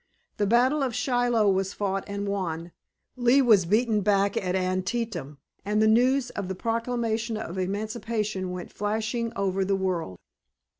The 0.37 0.47
battle 0.47 0.81
of 0.81 0.95
Shiloh 0.95 1.47
was 1.51 1.73
fought 1.75 2.03
and 2.07 2.27
won, 2.27 2.71
Lee 3.15 3.39
was 3.39 3.67
beaten 3.67 4.01
back 4.01 4.35
at 4.35 4.55
Antietam, 4.55 5.37
and 5.63 5.79
the 5.79 5.85
news 5.85 6.31
of 6.31 6.47
the 6.47 6.55
proclamation 6.55 7.37
of 7.37 7.59
emancipation 7.59 8.49
went 8.49 8.73
flashing 8.73 9.31
over 9.35 9.63
the 9.63 9.75
world. 9.75 10.17